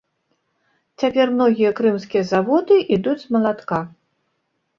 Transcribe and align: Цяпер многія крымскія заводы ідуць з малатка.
Цяпер 1.03 1.27
многія 1.35 1.73
крымскія 1.81 2.23
заводы 2.31 2.79
ідуць 2.99 3.21
з 3.27 3.37
малатка. 3.37 3.77